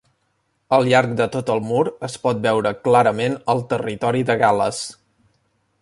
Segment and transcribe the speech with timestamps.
[0.77, 4.83] Al llarg de tot el mur es pot veure clarament el territori de Gal·les.